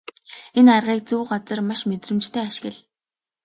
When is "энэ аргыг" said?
0.57-1.01